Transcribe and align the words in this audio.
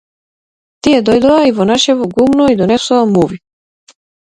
Тие 0.87 1.01
дојдоа 1.11 1.45
и 1.51 1.55
во 1.59 1.69
нашето 1.73 2.11
гумно 2.17 2.51
и 2.57 2.61
донесоа 2.65 3.07
муви. 3.15 3.43